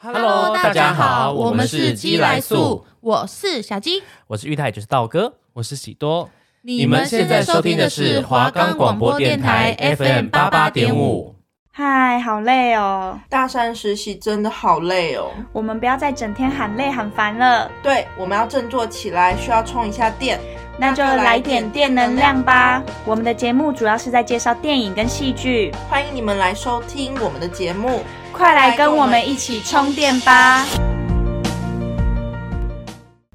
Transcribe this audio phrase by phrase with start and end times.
[0.00, 6.30] Hello，大家好，我们是鸡来素，我是小鸡，我是玉泰，就是道哥，我是喜多。
[6.62, 11.34] 你们现在收听的是华冈广播电台 FM 八八点五。
[11.72, 13.18] 嗨，好累哦！
[13.28, 15.32] 大三实习真的好累哦。
[15.52, 17.68] 我们不要再整天喊累喊烦了。
[17.82, 20.38] 对，我们要振作起来，需要充一下电。
[20.78, 22.82] 那就来点电能量吧。
[23.04, 28.02] 我们的节目主要是在介绍电影跟戏剧，欢迎你们来收听我们的节目。
[28.32, 30.64] 快来跟我们一起充电吧！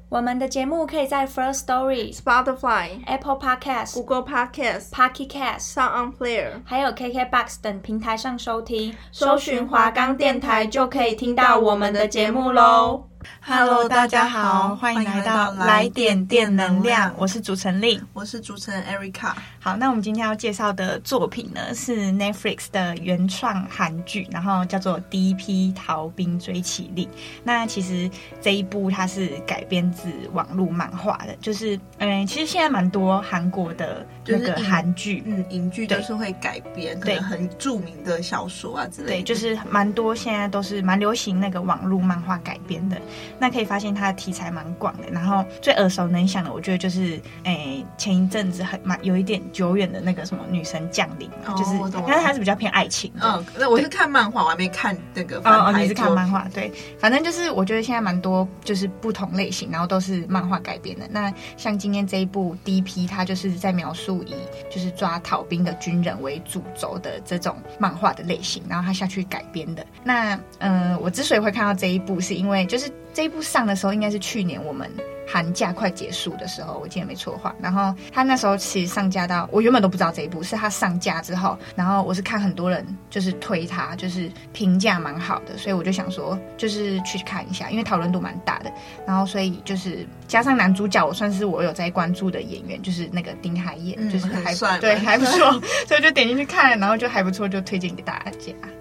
[0.08, 8.94] 我们的节目可以在 First Story、Spotify、Apple Podcasts、Google Podcasts、Pocket Casts、Sound On Player，还有 KKBox 等平台上收听。
[9.10, 13.08] 搜寻华冈电台就可以听到我们的节目喽。
[13.40, 17.14] Hello，大家好，欢迎来到来点电能量。
[17.18, 19.32] 我是主持人令，我是主持人 Erica。
[19.60, 27.06] 好，那我们今天要介绍的作品呢，是 Netflix 的原创韩剧，然后叫做《第一批逃兵追起令》。
[27.42, 28.10] 那其实
[28.40, 39.12] 这一部它是改编自网络漫画的，就是嗯，其实现在蛮多韩国的那个韩剧，嗯，影剧都是会改编，对，很著名的小说啊之类的。
[39.14, 43.00] 对，就是蛮多现在都是蛮流行那个网络漫画改编的。
[43.38, 53.12] 那可以发现它的题材蛮广的，然后最耳熟能详的，我觉得就是诶、欸、前一阵子很蛮有一点久远的那个什么女神降临，哦、就是但是它是比较偏爱情。
[53.20, 55.38] 嗯，那我是看漫画，我还没看那个。
[55.38, 56.46] 哦哦，你是看漫画？
[56.52, 61.06] 对，反正就是我觉得现在蛮多就是不同类型，然后都是漫画改编的。
[61.10, 64.34] 那像今天这一部第一批，它就是在描述以
[64.70, 69.86] 就是抓逃兵的军人为主轴的这种漫画的类型，然后他下去改编的。
[70.02, 72.90] 那嗯、呃，我之所以会看到这一部，是因为就是。
[73.14, 74.90] 这一部上的时候应该是去年我们
[75.26, 77.54] 寒假快结束的时候，我记得没错的话。
[77.60, 88.72] 然后他那时候其实上架到，我原本都不知道这一部是他上架之后，然后我是看很多人就是推他，就是评价蛮好的，所以我就想说就是去看一下，因为讨论度蛮大的。
[89.06, 95.52] 然后所以就是加上男主角，我算是我有在关注的演员，就是那个丁海燕，嗯、就是还算，对还不错，
[95.86, 98.30] 所以就点进去看，然后就还不错，就推荐给大家。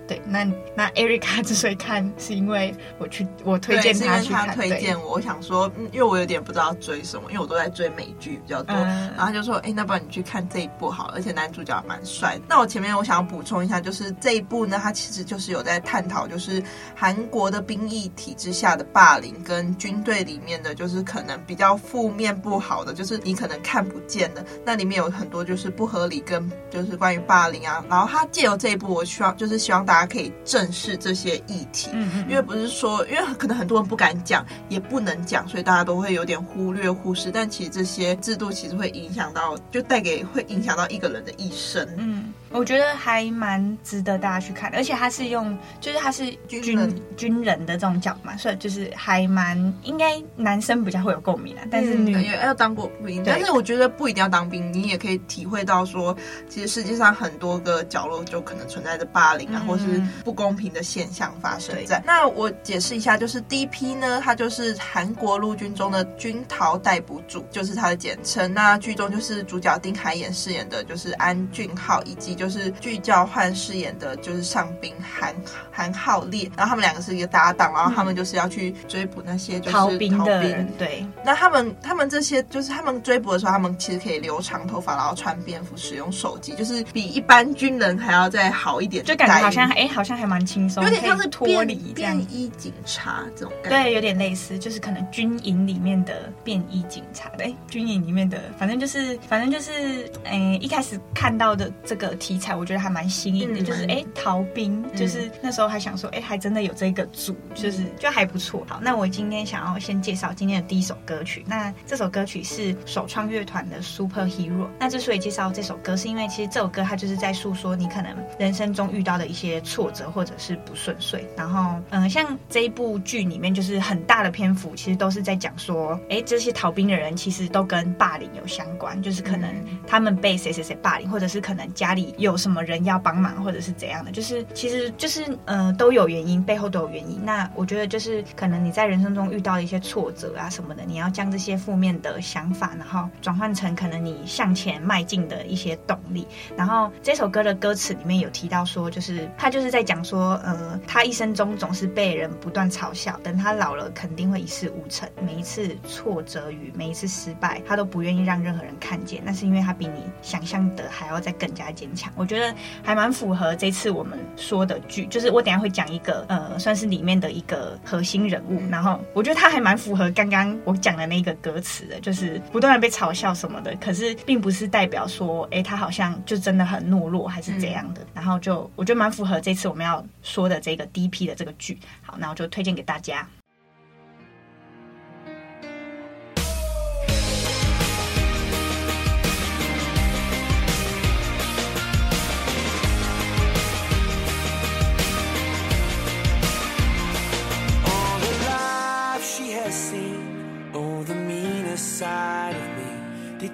[0.05, 0.43] 对，那
[0.75, 12.39] 那 Erica 之所以看，是因为我去我推荐他去看，他推荐我，我想说，嗯，因为我有点不知道追什么，因为我都在追美剧比较多，嗯、然后他就说，哎，那不然你去看这一部好了，而且男主角蛮帅。
[12.47, 16.63] 那我前面我想要补充一下，就是这一部呢，它其实就是有在探讨，就是
[16.95, 27.83] 韩国的兵役体制下的霸凌，跟军队里面的就是可能比较负面不好的，就是你可能看不见的，那里面有很多就是不合理跟就是关于霸凌啊。
[27.89, 30.03] 然后他借由这一部，我希望就是希望大家。
[30.13, 37.29] 可以正视这些议题，嗯嗯，因为不是说，因为可能很多人不敢讲，也不能讲，所以大家都会有有点忽略、忽视。
[37.29, 42.33] 但其实这些制度其实会影响到，就带给会影响到一个人的一生，嗯。
[42.53, 56.15] 我觉得还蛮值得大家去看的，而且他是用，就是他是军军人，军人的这种角嘛，所以就是还蛮应该男生比较会有共鸣的，但是女也要当过兵，但是我觉得不一定要当兵，你也可以体会到说，
[56.47, 62.01] 其实世界上很多个角落就可能存在着霸凌啊，嗯、或是不公平的现象发生在。
[62.05, 68.53] 那我解释一下，就是第一批呢，它就是韩国陆军中的军逃逮捕组，就是它的简称。
[68.53, 75.35] 那剧中就是主角丁海寅饰演的就是安俊浩，以及就是具教焕饰演的就是上兵韩
[75.71, 80.67] 韩浩烈，然后他们两个是一个搭档，然后他们就是要去追捕那些就是逃兵，的人。
[80.77, 93.83] 对，那他们他们这些就是他们追捕的时候，他们其实可以留长头发，然后穿便服，使用手机，就是比一般军人还要再好一点，就感觉好像哎，好像还蛮轻松，有点像是脱离便衣警察这种感觉。
[93.83, 102.83] 对，有点类似，就是可能军营里面的便衣警察，对，军营里面的，反正就是反正就是哎，一开始看到的这个题材，我觉得。
[102.83, 108.65] 还蛮新颖的，嗯、就是哎，逃兵，嗯、就是那时候还想说，哎，还真的有这个组，就是就还不错。
[108.67, 111.45] 好，那我今天想要先介绍今天的第一首歌曲。
[111.47, 114.67] 那这首歌曲是首创乐团的 Super Hero。
[114.77, 121.25] 那之所以介绍这首歌，是因为其实这首歌它就是在诉说你可能人生中遇到的一些挫折或者是不顺遂。
[121.37, 129.49] 然后，嗯，像这一部剧里面，就是很大的篇幅其实都是在讲说，哎，这些逃兵的人其实都跟霸凌有相关，就是可能
[129.87, 132.63] 他们被谁谁谁霸凌，或者是可能家里有什么。
[132.63, 137.19] 人要帮忙或者是怎样的，就是其实就是呃都有原因，背后都有原因。
[137.25, 146.25] 那我觉得就是可能你在人生中遇到一些挫折啊什么的，你要将这些负面的想法，然后转换成可能你向前迈进的一些动力。
[146.55, 155.05] 然后这首歌的歌词里面有提到说，就是他就是在讲说，呃，他一生中总是被人不断嘲笑，等他老了肯定会一事无成。
[155.21, 162.12] 每一次挫折与每一次失败，他都不愿意让任何人看见，那是因为他比你想象的还要再更加坚强。
[162.15, 183.27] 我觉得还蛮符合这次我们说的剧，就是我等下会讲一个呃，算是里面的一个核心人物，然后我觉得他还蛮符合刚刚我讲的那个歌词的，就是不断的被嘲笑什么的，可是并不是代表说，哎，他好像就真的很懦弱还是这样的，嗯、然后就我觉得蛮符合这次我们要说的这个 DP 的这个剧，好，那我就推荐给大家。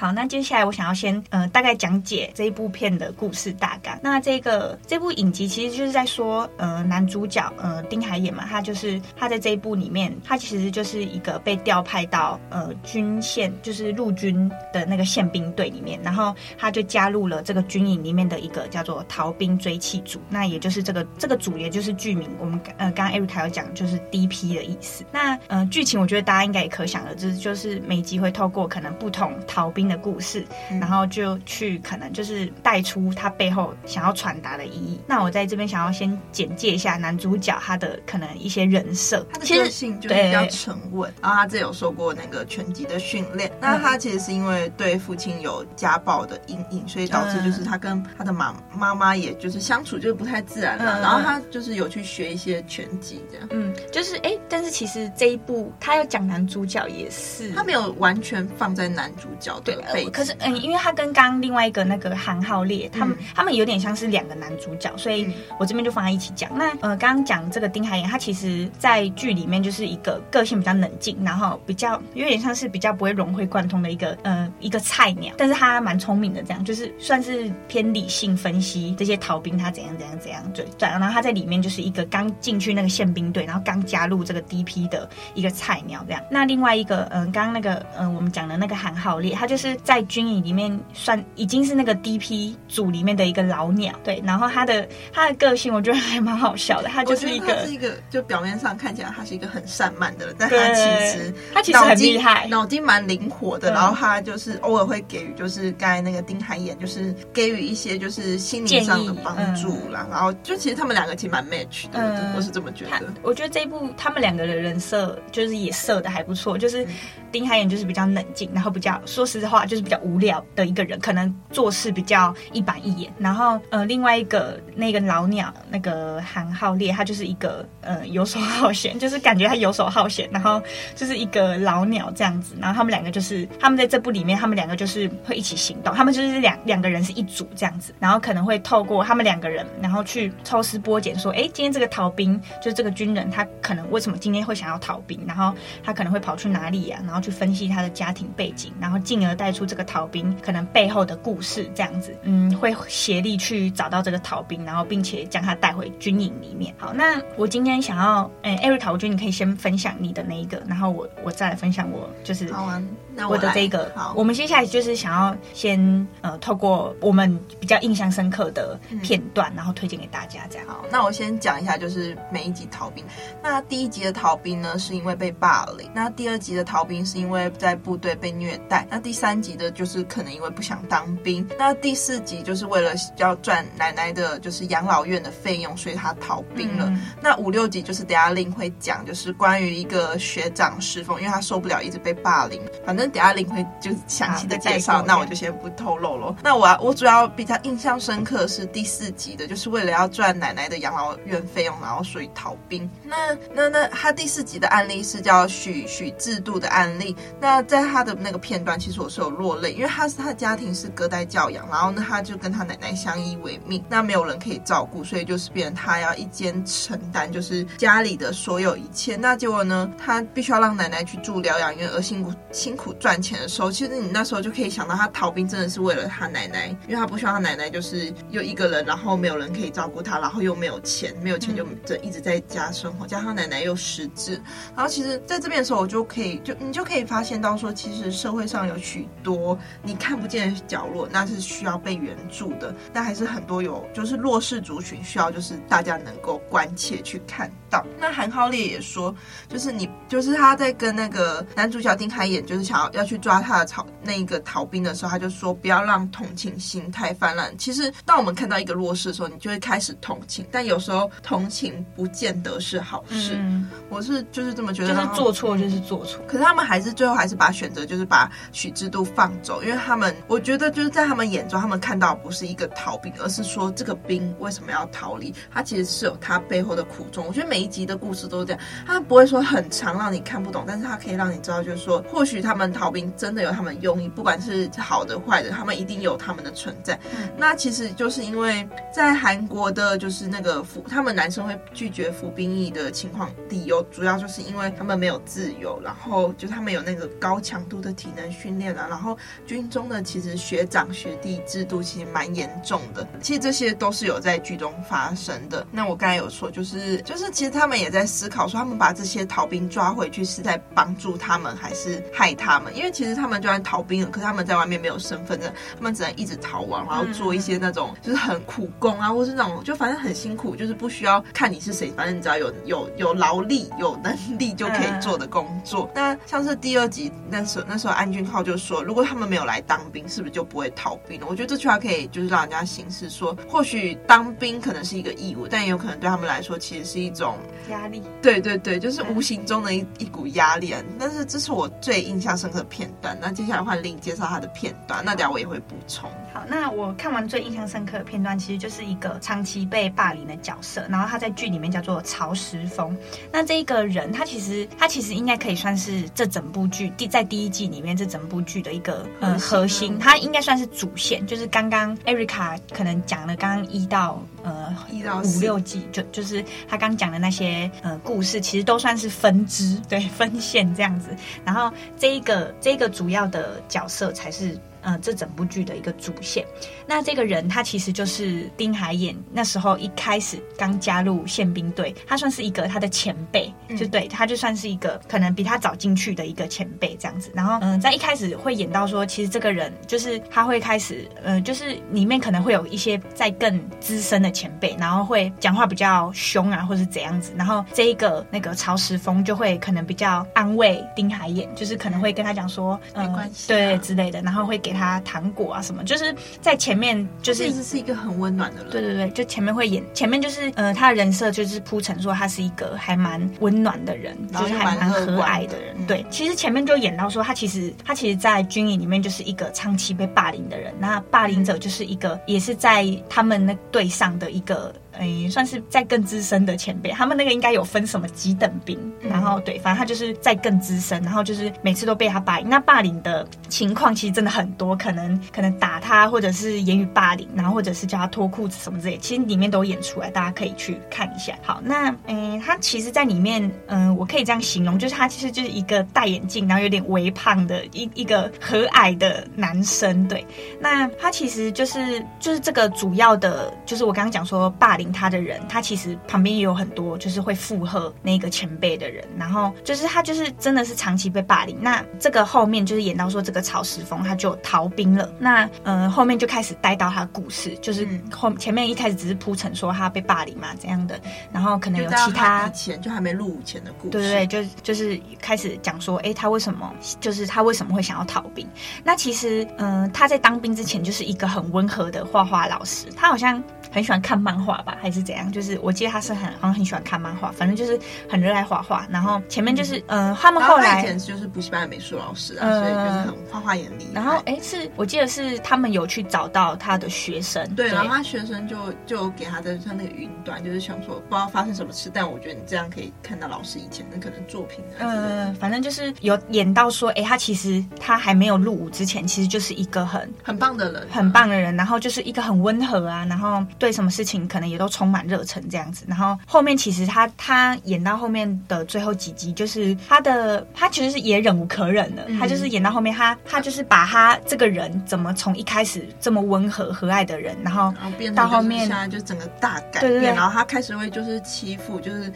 [0.00, 4.00] 好，那接下来我想要先呃大概讲解这一部片的故事大纲。
[4.02, 25.04] 那这个这部影集其实就是在说呃男主角呃丁海寅嘛，他就是他在这一部里面，他其实就是一个被调派到呃军线，就是陆军的那个宪兵队里面，然后他就加入了这个军营里面的一个叫做逃兵追缉组，那也就是这个这个组，也就是剧名我们呃刚刚 Eric 有讲就是 DP 的意思。
[25.12, 30.46] 那呃剧情我觉得大家应该也可想而知，就是每集会透过可能不同逃兵的故事，
[30.80, 35.00] 然后就去可能就是带出他背后想要传达的意义。
[35.06, 43.50] 那我在这边想要先简介一下男主角他的可能一些人设，他的个性就是比较沉稳，然后他这有受过那个拳击的训练。
[43.60, 51.00] 那他其实是因为对父亲有家暴的阴影，所以导致就是他跟他的妈妈妈也就是相处就是不太自然了。
[51.00, 53.48] 然后他就是有去学一些拳击这样。
[53.50, 60.04] 嗯，就是哎，但是其实这一部他要讲男主角也是，他没有完全放在男主角的背。
[60.10, 66.50] 可是，嗯，因为他跟刚刚另外一个那个韩浩烈，他们、嗯、他们有点像是两个男主角，所以我这边就放在一起讲。
[66.56, 80.88] 那呃，刚刚讲这个丁海寅，他其实在剧里面就是一个个性比较冷静，然后比较有点像是比较不会融会贯通的一个呃一个菜鸟，但是他蛮聪明的，这样就是算是偏理性分析这些逃兵他怎样怎样怎样，对对。
[80.88, 86.22] 然后他在里面就是一个刚进去那个宪兵队，然后刚加入这个 DP 的一个菜鸟这样。
[86.30, 113.12] 那另外一个，嗯、呃，刚刚那个，嗯、呃，我们讲的那个韩浩烈，他就是在军营里面算已经是那个 DP 组里面的一个老鸟，对，然后他的他的个性我觉得还蛮好笑的，他就是一个是一个就表面上看起来他是一个很散漫的人，但他其实他其实很厉害，脑筋蛮灵活的，然后他就是偶尔会给予就是刚才那个丁海寅就是给予一些就是心灵上的帮助啦，然后就其实他们两个其实蛮 match 的，嗯、我是这么觉得。
[113.22, 116.86] 我觉得这一部他们两个的人设就是也设的还不错，就是
[117.32, 123.12] 丁海寅就是比较冷静，然后比较说实话就是比较无聊的一个人，可能做事比较一板一眼。
[123.18, 130.62] 然后，呃，另外一个那个老鸟，那个韩浩烈，他就是一个呃游手好闲，就是感觉他游手好闲，然后
[130.94, 132.54] 就是一个老鸟这样子。
[132.60, 137.94] 然后他们两个就是他们在这部里面，他们两个就是会一起行动，他们就是两两个人是一组这样子。
[137.98, 145.20] 然后可能会透过他们两个人，然后去抽丝剥茧，说，哎，今天这个逃兵就是这个军人，他可能为什么今天会想要逃兵？
[145.26, 147.04] 然后他可能会跑去哪里呀、啊？
[147.06, 156.74] 然后去分析他的家庭背景，然后进而带出这个逃兵可能背后的故事这样子，嗯，会协力去找到这个逃兵，然后并且将他带回军营里面。
[156.78, 162.82] 好，那我今天想要，哎，Erica，我觉得你可以先分享你的那一个，然后我我再来分享我就是好啊，
[163.14, 163.90] 那我的这个。
[163.94, 170.66] 好，我们接下来就是想要先呃，透过我们比较印象深刻的片段，嗯、然后推荐给大家这样。
[170.68, 173.04] 好，那我先讲一下，就是每一集逃兵。
[173.42, 181.46] 那第一集的逃兵呢，是因为被霸凌；那第二集的逃兵是因为在部队被虐待；那第三集的就是可能因为不想当兵。
[181.58, 186.86] 那第四集就是为了要赚奶奶的，就是养老院的费用，所以他逃兵了。
[186.88, 192.60] 嗯、那五六集就是等下令会讲，就是关于一个学长师风，因为他受不了一直被霸凌。
[192.84, 196.36] 反正等下令会就详细的介绍，那我就先不透露了。
[196.42, 202.88] 那我我主要比较印象深刻是第四集的，就是为了要赚奶奶的养老院费用，然后所以逃兵。
[203.04, 203.16] 那
[203.54, 207.14] 那那他第四集的案例是叫许许制度的案例。
[207.40, 211.68] 那在他的那个片段，其实我是有落泪，因为他是他的家庭是隔代教养。
[211.68, 219.14] 然后呢，他就跟他奶奶相依为命，那没有人可以照顾，所以就是变成他要一肩承担，就是家里的所有一切。
[219.14, 234.40] 那结果呢，他必须要让奶奶去住疗养院，而辛苦辛苦苦赚钱的时候，其实你那时候就可以想到，他逃兵真的是为了他奶奶，因为他不希望他奶奶就是又一个人，然后没有人可以照顾他，然后又没有钱，没有钱就这一直在家生活，加上他奶奶又失智，
[234.74, 247.84] 然后其实在这边的时候，我就可以就你就可以发现到说，其实社会上有许多你看不见的角落，那是需要被援助的，但还是很多有就是弱势族群需要，就是大家能够关切去看到。
[247.98, 249.14] 那韩浩烈也说，
[249.48, 257.56] 就是你就是他在跟那个男主角丁海演，就是想要要去抓他的逃那一个逃兵的时候，他就说不要让同情心太泛滥。
[257.58, 263.36] 其实当我们看到一个弱势的时候，你就会开始同情，但有时候同情不见得是好事。
[263.36, 266.22] 嗯、我是就是这么觉得，就是做错就是做错。
[266.26, 277.26] 可是他们还是最后还是把选择就是把许知度放走，因为他们我觉得就是在他们眼中，他们看到不是一个逃兵，而是说这个兵为什么要逃离，他其实是有他背后的苦衷。
[277.26, 286.98] 我觉得每一集的故事都是这样，他不会说很长让你看不懂，但是他可以让你知道，就是说或许他们逃兵真的有他们用意，不管是好的坏的，他们一定有他们的存在。
[287.16, 299.16] 嗯、那其实就是因为在韩国的，就是那个服他们男生会拒绝服兵役的情况，理由主要就是因为他们没有自由，然后就他们有那个高强度的体能训练啊，然后
[299.46, 303.06] 军中的其实学长学弟制度其实蛮严重的。
[303.22, 305.64] 其实这些都是有在剧中发生的。
[305.70, 312.76] 那我刚才有说，就是就是其实他们也在思考说，他们把这些逃兵抓回去是在帮助他们还是害他们？
[312.76, 325.90] 因为其实他们就算逃兵了，可是他们在外面没有身份证，他们只能一直逃亡，然后做一些那种就是很苦工啊，或是那种就反正很辛苦，就是不需要看你是谁，反正你只要有有有劳力、有能力就可以做的工作。
[325.94, 331.26] 那像是第二集那时候，那时候安俊浩就说，如果他们没有来当兵，是不是就不会逃兵了？
[331.28, 337.36] 我觉得这句话可以就是让人家形式说，或许当兵可能是一个义务，但也有可能对他们来说其实是一种
[337.70, 338.02] 压力。
[338.22, 340.70] 对对对，就是无形中的一一股压力。
[340.98, 343.18] 但是这是我最印象深刻的片段。
[343.20, 346.08] 那接下来换 Lin 介绍他的片段，那等下我也会补充。
[346.32, 352.96] 好，那我看完最印象深刻的片段，其实就是一个长期被霸凌的角色，然后他在剧里面叫做曹时峰。
[353.32, 361.26] 那这一个人，他其实他其实应该可以算是这整部剧第在第一季里面这整部剧的一个呃核心，它应该算是主线。
[361.26, 371.14] 就是刚刚 Erica 可能讲了刚刚一到呃一到五六季，就就是他刚讲的那些呃故事，其实都算是分支，对，分线这样子。
[371.44, 374.58] 然后这一个这一个主要的角色才是。
[374.82, 376.44] 呃，这整部剧的一个主线。
[376.86, 387.30] 那这个人他其实就是丁海演，那时候一开始刚加入宪兵队，他算是一个他的前辈，嗯、就对，他就算是一个可能比他早进去的一个前辈这样子。
[387.34, 397.32] 然后，嗯、呃，在一开始会演到说，其实这个人就是他会开始，呃，就是里面可能会有一些在更资深的前辈，然后会讲话比较凶啊，或是怎样子。
[397.36, 404.69] 然后这一个那个曹时峰就会可能比较安慰丁海演，就是可能会跟他讲说，呃、没关系、啊，对之类的，然后会给。
[404.70, 408.70] 给他糖果啊什么，就是在前面就是一直是一个很温暖的人。
[408.70, 415.74] 对对对，就前面会演，前面就是呃他的人设就是铺陈说他是一个还蛮温暖的人，就是还蛮和蔼的人。
[415.88, 424.72] 对，其实前面就演到说他其实他其实，在军营里面就是一个长期被霸凌的人，那霸凌者就是一个也是在他们那队上的一个。
[425.00, 432.46] 哎，算是在更资深的前辈，他们那个应该有分什么几等兵，嗯、然后对，反正他就是在更资深，然后就是每次都被他霸凌。
[432.50, 441.34] 那霸凌的情况其实真的很多，可能可能打他，或者是言语霸凌，然后或者是叫他脱裤子什么之类，其实里面都演出来，大家可以去看一下。
[441.40, 450.06] 好，那嗯，他其实，在里面，嗯，我可以这样形容，就是他其实就是一个戴眼镜，然后有点微胖的一一个和蔼的男生。
[450.08, 450.26] 对，
[450.60, 454.89] 那他其实就是就是这个主要的，就是我刚刚讲说霸凌。
[454.92, 461.56] 他的人，他其实旁边也有很多，就是会附和那个前辈的人，然后就是他就是真的是长期被霸凌。
[461.60, 465.10] 那这个后面就是演到说，这个曹石峰他就逃兵了。
[465.18, 471.00] 那嗯、呃，后面就开始带到他的故事，就是后前面一开始只是铺陈说他被霸凌嘛这样的，
[471.32, 478.48] 然后可能有其他以前就还没入伍前的故事，对对对，就就是开始讲说，哎，他为什么就是他为什么会想要逃兵？
[478.84, 483.42] 那其实嗯、呃，他在当兵之前就是一个很温和的画画老师，他好像。
[483.70, 485.30] 很喜欢看漫画吧，还是怎样？
[485.30, 488.86] 就是我记得他是很好像很喜欢看漫画，反正就是很热爱画画。
[488.90, 493.86] 然后前面就是嗯、呃，他们后来以前就是补习班的美术老师啊，呃、所以就是很画画眼力。
[493.94, 504.64] 然后哎，是我记得是他们有去找到他的学生，对，对然后他学生就就给他的他那个云端，就是想说不知道发生什么事，但我觉得你这样可以看到老师以前的可能作品。
[504.78, 511.54] 嗯、呃，反正就是有演到说，哎，他其实他还没有入伍之前，其实就是一个很很棒的人，很棒的人。
[511.56, 513.44] 然后就是一个很温和啊，然后。
[513.60, 515.84] 对什么事情可能也都充满热忱这样子。
[515.86, 522.04] 然后后面其实他他演到后面的最后几集，就是他的他其实是也忍无可忍了。
[522.08, 527.72] 嗯、他就是演到后面，他他就是把他这个人怎么从一开始这么温和和蔼的人，然后
[528.14, 532.10] 到后面现在就整个大改变，对对对，然后他开始会就是欺负就是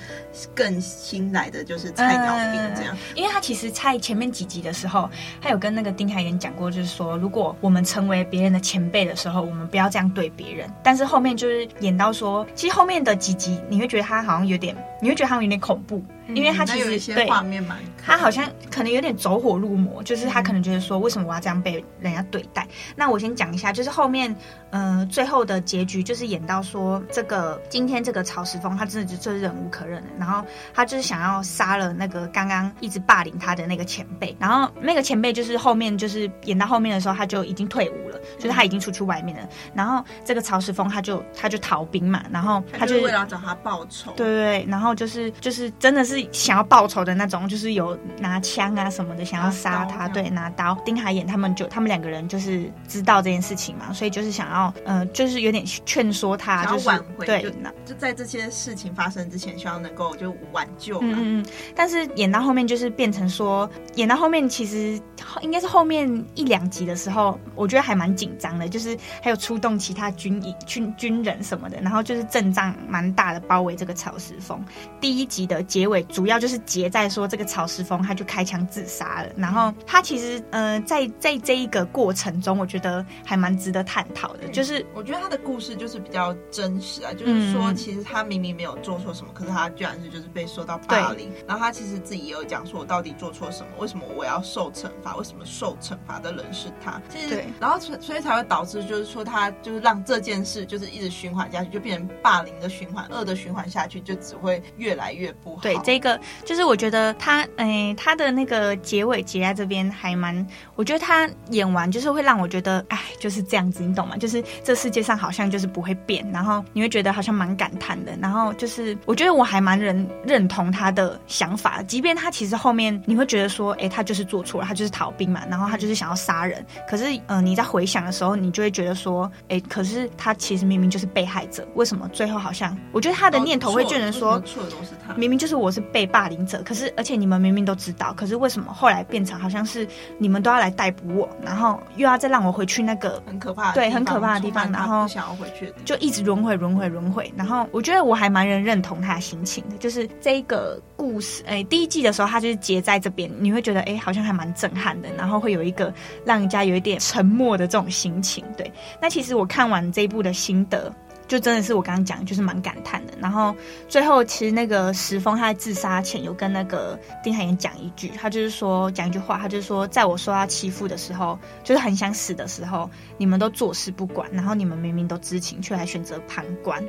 [0.55, 2.99] 更新来的就是菜鸟兵这样、嗯。
[3.15, 5.11] 因为他其实在前面几集的时候，
[5.43, 10.73] 他有跟那个丁海寅讲过，就是说如果我们成为别人的前辈的时候，我们不要这样对别人。
[10.83, 16.03] 但是后面就是演到说，其实后面的几集你会觉得他好像有点，你会觉得他有点恐怖。
[16.29, 22.63] 因为他其实、嗯、对画面蛮，他好像可能有点走火入魔，就是他可能觉得说，为什么我要这样被人家对待？
[22.63, 24.35] 嗯、那我先讲一下，就是后面，
[24.71, 46.14] 呃，最后的结局就是演到说，这个今天这个曹石峰他真的就就是忍无可忍了，然后他就是想要杀了那个刚刚一直霸凌他的那个前辈，然后那个前辈就是后面就是演到后面的时候他就已经退伍了，嗯、就是他已经出去外面了，然后这个曹石峰他就他就逃兵嘛，然后他就，为了找他报仇，对，然后就是就是真的是。
[46.17, 50.09] 是想要报仇的那种，就是有拿枪啊什么的，想要杀他。
[50.09, 50.77] 对，拿刀。
[50.85, 57.27] 丁海演他们就他们两个人就是知道这件事情嘛，所以就是想要，呃，就是有点劝说他，就是挽回。
[57.27, 57.51] 对，就，
[57.85, 61.01] 就在这些事情发生之前，希望能够就挽救。
[61.01, 61.47] 嗯嗯。
[61.75, 65.01] 但是演到后面就是变成说，演到后面其实
[65.41, 74.63] 应该是后面一两集的时候，我觉得还蛮紧张的，就是还有出动其他军营军军人什么的，然后就是阵仗蛮大的，包围这个曹石峰。
[75.01, 76.04] 第一集的结尾。
[76.09, 84.49] 主要就是结在说这个曹石峰他就开枪自杀了，然后他其实呃在在这一个过程中，我觉得还蛮值得探讨的。
[84.49, 97.01] 就是我觉得他的故事就是比较真实啊，就是说其实他明明没有做错什么，可是他居然是就是被受到霸凌，然后他其实自己也有讲说我到底做错什么，为什么我要受惩罚，为什么受惩罚的人是他？
[97.09, 105.63] 其实对，然后所所以才会导致就是说他就是让这件事就是一直循环下去，就变成霸凌的循环，恶的循环下去，就只会越来越不好。
[105.63, 105.94] 对这。
[105.95, 110.47] 一个就是我觉得他，哎、欸，他的那个结尾结在这边还蛮，
[110.77, 114.17] 我觉得他演完就是会让我觉得，哎，就是这样子，你懂吗？
[114.17, 132.77] 就是这世界上好像就是不会变，然后你会觉得好像蛮感叹的，然后就是我觉得我还蛮认认同他的想法，即便他其实后面你会觉得说，哎、欸，他就是做错了，他就是逃兵嘛，然后他就是想要杀人，可是，嗯、呃，你在回想的时候，你就会觉得说，哎、欸，可是他其实明明就是被害者，为什么最后好像？
[132.93, 135.84] 我觉得他的念头会觉得说，错的都是他，明明就是我是。
[135.93, 139.87] 被霸凌者，可是而且你们明明都知道，可是为什么后来变成好像是
[140.19, 147.33] 你们都要来逮捕我，然后又要再让我回去那个很可怕的对很可怕的地方，然后想要回去，就一直轮回轮回轮回。
[147.37, 155.93] 然后我觉得我还蛮能认同他的心情的，就是这一个故事，哎，第一季的时候他就是结在这边，你会觉得哎好像还蛮震撼的，然后会有一个
[156.25, 158.45] 让人家有一点沉默的这种心情。
[158.57, 158.71] 对，
[159.01, 160.93] 那其实我看完这一部的心得。
[161.27, 163.15] 就真的是我刚刚讲，就是蛮感叹的。
[163.21, 163.55] 然后
[163.89, 176.83] 最后，其实那个石峰他在自杀前有跟那个丁海寅讲一句，他就是说讲一句话，他就是说，在我受到欺负的时候，就是很想死的时候，你们都坐视不管，然后你们明明都知情，却还选择旁观。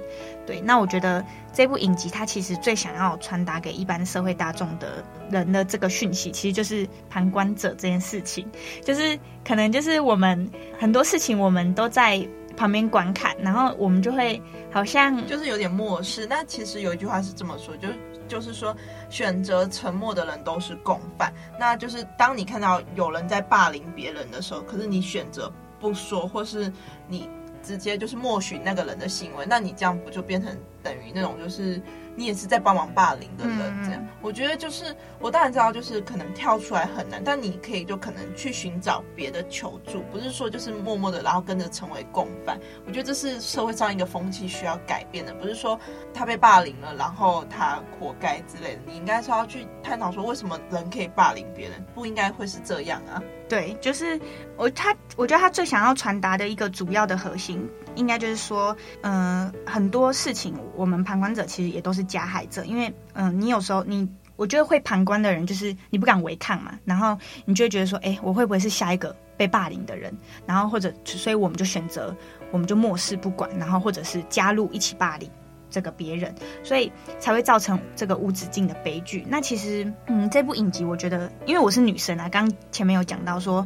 [0.45, 8.45] 对，那我觉得这部影集它其实最想要传达给一般社会大众的人的这个讯息，其实就是旁观者这件事情，
[8.83, 9.17] 就是
[9.47, 12.27] 可能就是我们很多事情我们都在。
[12.55, 14.41] 旁边观看，然后我们就会
[14.71, 16.25] 好像就是有点漠视。
[16.25, 17.87] 那其实有一句话是这么说，就
[18.27, 18.75] 就是说
[19.09, 21.33] 选择沉默的人都是共犯。
[21.59, 26.71] 那就是当你看到有人在霸凌别人的时候，可是你选择不说，或是
[27.07, 27.29] 你
[27.61, 31.81] 直接就是默许那个人的行为，那你这样不就变成等于那种就是。
[32.15, 42.59] 你也是在帮忙霸凌的人，这样，我觉得就是我当然知道，就是可能跳出来很难，但你可以就可能去寻找别的求助，不是说就是默默的然后跟着成为共犯。
[42.85, 45.79] 我觉得这是社会上一个风气需要改变的，不是说
[46.13, 48.81] 他被霸凌了，然后他活该之类的。
[48.85, 53.21] 你应该是要去探讨说，为什么人可以霸凌别人，不应该会是这样啊？
[53.47, 54.19] 对，就是
[54.57, 57.67] 我他，我觉得他最想要传达的一个主要的核心。
[57.95, 64.05] 应该就是说，嗯、很多事情我们旁观者其实也都是加害者，因为，嗯、你有时候你，
[64.35, 70.13] 我觉得会旁观的人就是你不敢违抗嘛，然后你就会觉得说，哎，我会不会是下一个被霸凌的人？
[70.45, 72.13] 然后或者，所以我们就选择，
[72.51, 75.31] 我们就漠视不管，然后或者是加入一起霸凌
[75.69, 79.25] 这个别人，所以才会造成这个无止境的悲剧。
[79.29, 83.65] 那其实，嗯，这部影集我觉得，因为我是女生啊，刚前面有讲到说，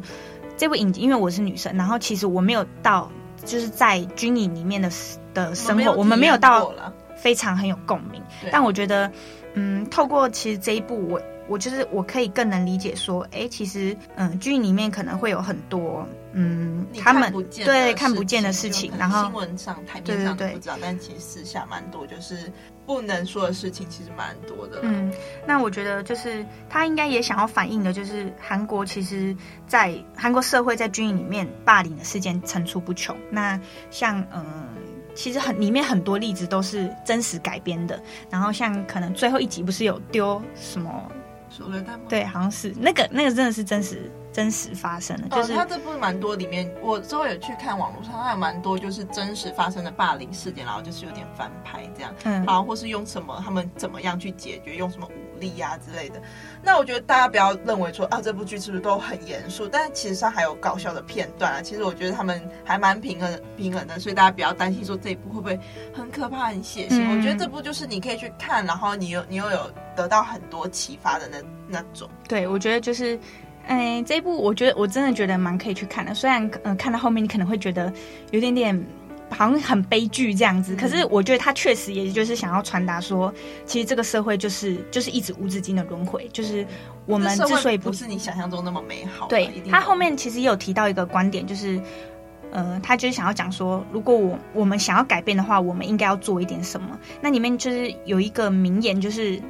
[0.56, 3.10] 这部影集因为我是女生，然后其实我没有到。
[3.42, 4.90] 就是在军营里面的
[5.32, 6.74] 的生活，我们没有到
[7.16, 8.22] 非常很有共鸣。
[8.52, 9.10] 但我觉得，
[9.54, 17.32] 嗯，透过其实这一部，我我就是我可以更能理解说，哎，其实嗯，剧里面可能会有很多嗯，他们
[17.64, 22.50] 对看不见的事情，然后新闻上台面上不知道，但其实私下蛮多，就是
[22.86, 24.78] 不能说的事情，其实蛮多的。
[24.82, 25.12] 嗯，
[25.44, 29.36] 那我觉得就是他应该也想要反映的，就是韩国其实，
[29.66, 33.16] 在韩国社会在军营里面霸凌的事件层出不穷。
[33.28, 33.60] 那
[33.90, 34.68] 像嗯。
[35.12, 41.10] 其实很里面很多例子都是真实改编的，然后像可能最后一集不是有丢什么
[41.50, 42.06] 手榴弹吗？
[42.08, 42.72] 对，好像是。
[42.78, 56.20] 那个那个真的是真实真实发生的，就是、哦、他这部蛮多里面，我之后有去看网络上，他有蛮多就是真实发生的霸凌事件，然后就是有点翻拍这样，嗯，然后或是用什么他们怎么样去解决，用什么武力呀、啊、之类的。
[56.62, 61.62] 那我觉得大家不要认为说啊这部剧是不是都很严肃，但其实上还有搞笑的片段啊。
[61.62, 65.58] 其实我觉得他们还蛮平衡平衡的，所以大家不要担心说这一部会不会
[65.92, 67.00] 很可怕、很血腥。
[67.00, 72.08] 嗯、我觉得这部就是你可以去看，然后你又你又有得到很多启发的那那种。
[72.28, 73.18] 对，我觉得就是。
[73.66, 76.12] 哎，这一部我觉得我真的觉得蛮可以去看的。
[76.12, 77.92] 虽然嗯、呃，看到后面你可能会觉得
[78.32, 78.86] 有点点
[79.30, 83.32] 好像很悲剧这样子，嗯、可是我觉得他确实也就是想要传达说，
[83.64, 86.66] 其实这个社会就是就是一直无止境的轮回，就是
[87.06, 89.26] 我们之所以不，不是你想象中那么美好。
[89.28, 91.80] 对，他后面其实也有提到一个观点，就是
[92.50, 96.98] 呃，他就是想要讲说，如果我我们想要改变的话，我们应该要做一点什么。
[97.20, 99.40] 那里面就是有一个名言，就是。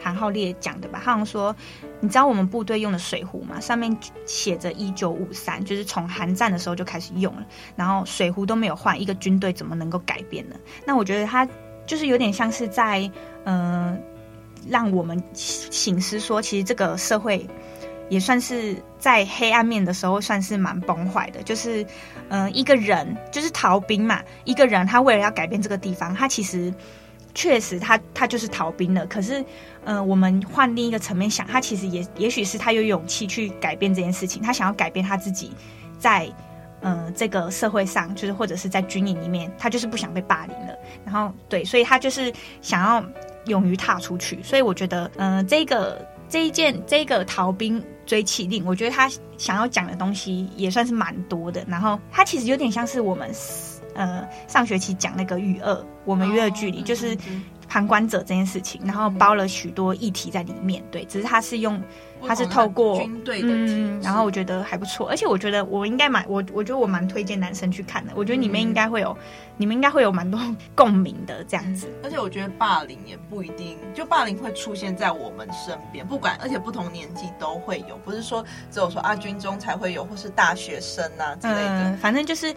[0.00, 1.54] 韩浩烈讲的吧，他好像说，
[2.00, 3.58] 你知道我们部队用的水壶吗？
[3.58, 10.56] 上面写着一九五三，就是从韩战的时候就开始用了，然后水壶都没有换，一个军队怎么能够改变呢？
[10.84, 11.48] 那我觉得他
[11.86, 13.10] 就是有点像是在，
[13.44, 13.98] 嗯、
[14.68, 17.46] 让我们醒思说，其实这个社会
[18.10, 21.42] 也算是在黑暗面的时候，算是蛮崩坏的。
[21.42, 21.84] 就是，
[22.28, 26.72] 嗯、一个人就是逃兵嘛，一个人他为了要改变这个地方，他其实。
[27.36, 29.06] 确实他，他就是逃兵了。
[29.06, 29.44] 可是，
[29.84, 34.40] 嗯、我们换另一个层面想，他其实也也许是他有勇气去改变这件事情。
[34.42, 35.52] 他想要改变他自己
[35.98, 36.26] 在，
[36.80, 40.74] 嗯这个社会上，就是或者是在军营里面，他就是不想被霸凌了。
[41.04, 43.04] 然后，对，所以他就是想要
[43.44, 44.42] 勇于踏出去。
[44.42, 51.62] 所以我觉得，嗯、这个这一件这个逃兵追缉令，我觉得他想要讲的东西也算是蛮多的。
[51.68, 53.30] 然后，他其实有点像是我们。
[53.96, 57.16] 呃，上学期讲那个与恶，我们与恶距离，就是
[57.68, 60.82] 旁观者这件事情，然后包了许多议题在里面。
[60.90, 61.82] 对，只是他是用，
[62.24, 68.12] 他是透过军队的，嗯，然后我觉得还不错，而且我觉得我应该蛮，我我觉得我蛮推荐男生去看的。
[68.14, 69.24] 我觉得里面应该会有，嗯、
[69.56, 70.40] 你们应该会有蛮多
[70.76, 71.88] 共鸣的这样子。
[72.04, 82.54] 而且我觉得霸凌也不一定，就霸凌会出现在我们身边，不管，而且不同年纪都会有，不是说只有说啊军中才会有，或是大学生啊之类的，嗯、反正就是。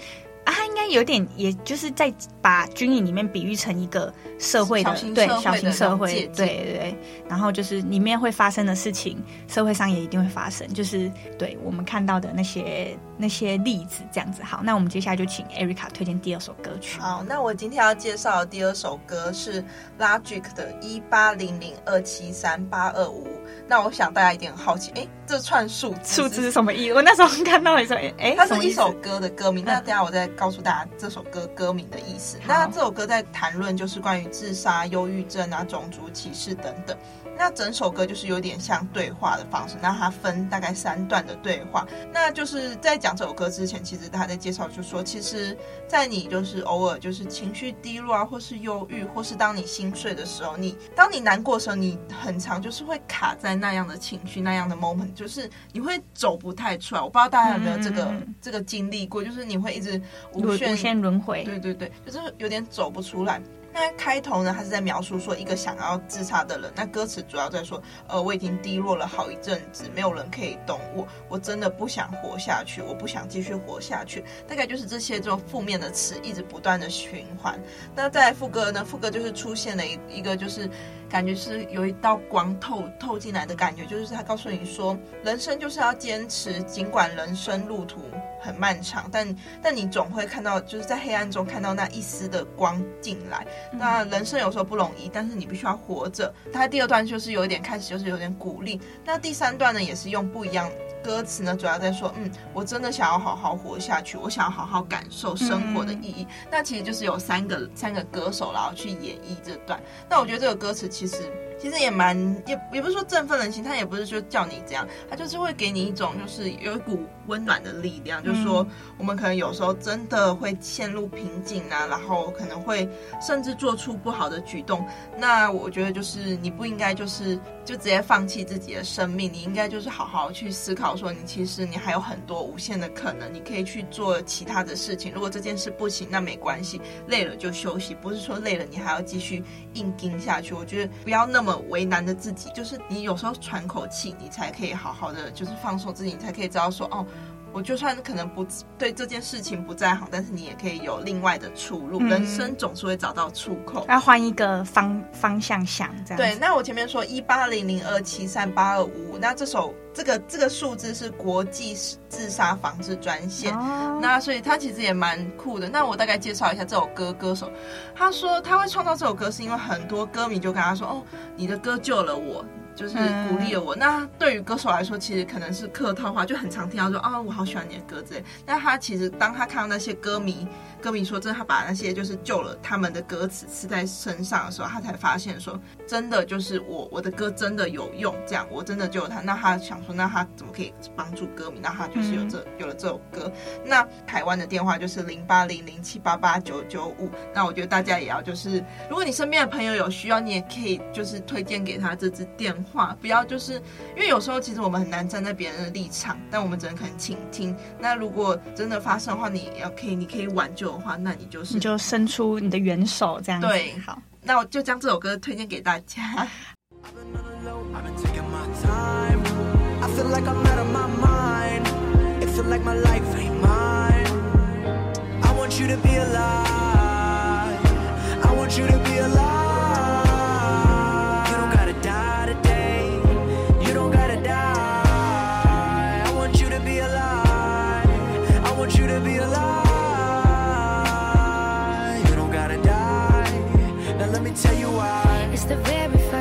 [0.50, 6.96] 啊，他应该有点，也就是在把军营里面比喻成一个社会的，对小型社会，对对对。
[7.28, 14.42] 然后就是里面会发生的事情，社会上也一定会发生，就是对我们看到的那些那些例子这样子。
[14.42, 17.00] 好，那我们接下来就请 Erica 推荐第二首歌曲。
[17.02, 19.62] 好，那我今天要介绍的第二首歌是
[20.00, 23.28] Logic 的一八零零二七三八二五。
[23.68, 26.94] 那我想大家一定很好奇，哎，这串数字数字是什么意思？
[26.96, 29.66] 我那时候看到你说，哎，它是一首歌的歌名。
[29.66, 32.40] 那等下我再告诉大家这首歌歌名的意思。
[32.48, 36.98] 那这首歌在谈论就是关于自杀、忧郁症啊、种族歧视等等。
[37.40, 41.88] 那整首歌就是有点像对话的方式，那它分大概三段的对话。
[42.12, 57.00] 那就是在讲这首歌之前，其实他在介绍就说，其实，在你就是偶尔就是情绪低落啊，或是忧郁，或是当你心碎的时候，你当你难过的时候，你很常就是会卡在那样的情绪那样的 moment，就是你会走不太出来。
[57.00, 60.02] 我不知道大家有没有这个、嗯、这个经历过，就是你会一直
[60.34, 63.42] 无限无限轮回，对对对，就是有点走不出来。
[63.80, 66.70] 那开头呢，他是在描述说一个想要自杀的人。
[66.76, 74.22] 那歌词主要在说，呃，我已经低落了好一阵子，没有人可以懂我，我真的不想活下去，我不想继续活下去。
[74.46, 77.58] 大概就是这些这种负面的词一直不断的循环。
[77.96, 80.70] 那在副歌呢，副歌就是出现了一一个就是。
[81.10, 88.00] 感觉是有一道光透透进来的感觉，就是他告诉你说，人生就是要坚持，尽管人生路途
[88.40, 93.44] 很漫长，但但你总会看到，就是在黑暗中看到那一丝的光进来。
[93.72, 96.34] 那人生有时候不容易，但是你必须要活着。
[96.52, 98.80] 他第二段就是有一点开始，就是有点鼓励。
[99.06, 100.70] 那第三段呢，也是用不一样。
[101.02, 106.28] 歌词呢，主要在说，嗯，我真的想要好好活下去，我想要好好感受生活的意义。
[106.28, 109.82] 嗯、那其实就是有三个三个歌手，然后去演绎这段。
[110.10, 112.18] 那我觉得这个歌词其实其实也蛮
[112.48, 118.66] 也也不是说振奋人心，他也不是说叫你这样，他就是会给你一种就是有一股温暖的力量，嗯、就是说
[118.98, 122.88] 我们可能有时候真的会陷入瓶颈啊，然后可能会
[123.22, 124.88] 甚至做出不好的举动。
[125.18, 135.12] 那我觉得就是你不应该就是就直接放弃自己的生命，你应该就是好好去思考，说你其实你还有很多无限的可能，你可以去做其他的事情。
[135.14, 139.44] 如果这件事不行，那没关系，累了就休息，不是说累了你还要继续
[139.74, 140.54] 硬盯下去。
[140.54, 141.49] 我觉得不要那么。
[141.70, 147.06] 为难的自己，就是你有时候喘口气，你才可以好好的，就是放松自己，你才可以知道说，哦，
[147.52, 148.46] 我就算可能不
[148.78, 152.00] 对这件事情不在行，但是你也可以有另外的出路。
[152.02, 156.18] 嗯、人生总是会找到出口，要换一个方方向想，这样。
[156.18, 161.76] 对，那我前面说一八零零二七三八二五五，那这首这个这个数字是国际
[162.08, 165.68] 自杀防治专线，哦、那所以他其实也蛮酷的。
[165.68, 167.52] 那我大概介绍一下这首歌歌手，
[167.96, 171.04] 他说他会创造这首歌是因为很多歌迷就跟他说，哦，
[171.36, 172.46] 你的歌救了我。
[172.76, 172.96] 就是
[173.28, 173.76] 鼓励了我。
[173.76, 178.24] 嗯、那对于歌手来说，其实可能是客套话，就很常听到说啊，我好喜欢你的歌之类。
[178.46, 180.48] 那他其实当他看到那些歌迷，
[180.82, 188.16] 歌迷说真的，他把那些就是救了他们的歌词刺在身上的时候，他才发现说，真的就是我我的歌真的有用。
[188.26, 189.20] 这样我真的救了他。
[189.20, 191.60] 那他想说，那他怎么可以帮助歌迷？
[191.62, 193.30] 那他就是有这、嗯、有了这首歌。
[193.66, 197.10] 那台湾的电话就是零八零零七八八九九五。
[197.34, 202.70] 那我觉得大家也要就是，如果你身边的朋友有需要，你也可以就是推荐给他这支电话。
[202.70, 203.54] 话不要就是
[203.96, 207.58] 因为有时候其实我们很难站在别人的立场，但我们只能可能倾听。
[207.80, 213.48] 那如果真的发生的话，你要可以，你可以挽救的话，那你就是你就伸出你的援手，这样子。
[213.48, 216.28] 对，好，那我就将这首歌推荐给大家。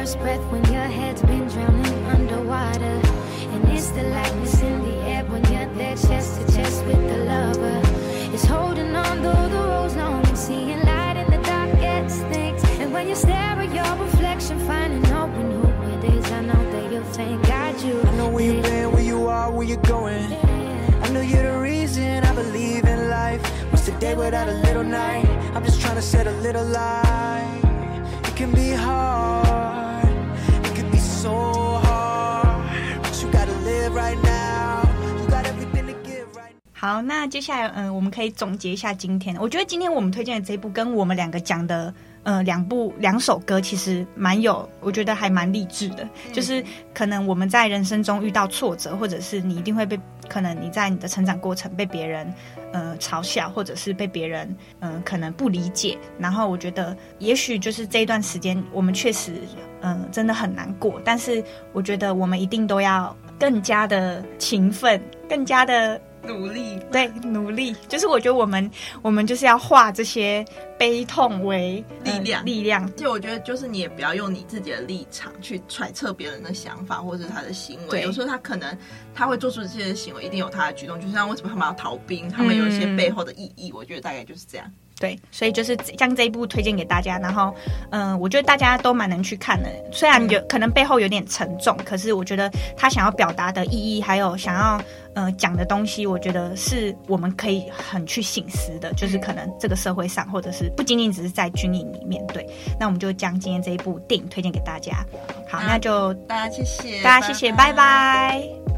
[0.09, 3.01] first breath when your head's been drowning underwater.
[3.53, 7.19] And it's the lightness in the air when you're there chest to chest with the
[7.33, 7.81] lover.
[8.33, 12.63] It's holding on though the road's long and seeing light in the dark gets things.
[12.81, 16.63] And when you stare at your reflection, finding hope in who it is, I know
[16.73, 18.01] that you'll thank God you.
[18.01, 20.31] I know where you've been, where you are, where you're going.
[20.31, 21.03] Yeah.
[21.03, 23.43] I know you're the reason I believe in life.
[23.71, 25.27] What's the day without a little night?
[25.55, 27.61] I'm just trying to set a little light.
[28.25, 29.48] It can be hard.
[36.81, 39.37] 好，那接下来，嗯，我们可以总结一下今天。
[39.41, 41.93] 我觉得今天我们推荐的这一部，跟我们两个讲的。
[42.25, 46.03] 呃，两部两首歌其实蛮有，我觉得还蛮励志的。
[46.03, 46.63] 嗯、就是
[46.93, 52.35] 可能我们在人生中遇到挫折，或者是你一定会被，可能你在你的成长过程被别人
[52.73, 54.47] 呃嘲笑，或者是被别人
[54.81, 55.97] 嗯、呃、可能不理解。
[56.19, 59.33] 然后我觉得，也许就是这一段时间我们确实
[59.81, 65.99] 嗯、呃、真的很难过，但是我觉得我们一定都要更加的勤奋，更加的。
[66.27, 68.71] 努力，对，努力，就是我觉得我们，
[69.03, 70.45] 我们就是要化这些
[70.79, 72.95] 悲痛为力量，力量。
[72.97, 78.03] 就我觉得，就是你也不要用你自己的立场去揣测别人的想法或者是他的行为。
[78.03, 78.77] 有时候他可能
[79.15, 81.01] 他会做出这些行为，一定有他的举动。
[81.01, 83.71] 就像为什么他们要逃兵，他们有一些背后的意义。
[83.71, 84.71] 嗯、我觉得大概就是这样。
[85.01, 87.55] 对，所以就是将这一部推荐给大家，然后，
[87.91, 89.69] 嗯、呃，我觉得大家都蛮能去看的。
[89.93, 94.81] 虽然有可能背后有点沉重，可是我觉得他想要表达的意义，还有想要
[95.19, 98.93] 呃讲的东西，我觉得是我们可以很去醒思的。
[98.95, 102.47] 就是可能这个社会上，或者是不仅仅只是在军营里面对。
[102.79, 105.05] 那我们就将今天这一部电影推荐给大家。
[105.49, 107.73] 好，那就大家谢谢，大家谢谢，拜拜。
[107.73, 108.78] 拜拜。